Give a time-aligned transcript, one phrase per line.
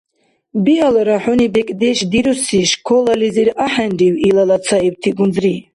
[0.63, 5.55] Биалра, хӀуни бекӀдеш дируси школализир ахӀенрив илала цаибти гунзри?